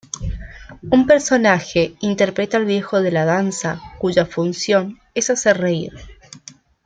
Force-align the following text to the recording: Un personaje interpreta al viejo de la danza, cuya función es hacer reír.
Un 0.89 1.05
personaje 1.05 1.93
interpreta 1.99 2.57
al 2.57 2.65
viejo 2.65 3.01
de 3.03 3.11
la 3.11 3.23
danza, 3.23 3.79
cuya 3.99 4.25
función 4.25 4.97
es 5.13 5.29
hacer 5.29 5.59
reír. 5.59 5.93